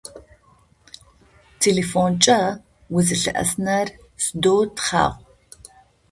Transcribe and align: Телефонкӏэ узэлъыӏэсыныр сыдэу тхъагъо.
Телефонкӏэ 1.61 2.39
узэлъыӏэсыныр 2.95 3.87
сыдэу 4.23 4.61
тхъагъо. 4.75 5.13